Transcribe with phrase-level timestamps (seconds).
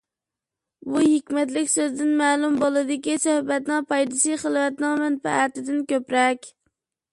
[0.93, 6.53] بۇ ھېكمەتلىك سۆزدىن مەلۇم بولىدۇكى، سۆھبەتنىڭ پايدىسى خىلۋەتنىڭ مەنپەئىتىدىن كۆپرەك.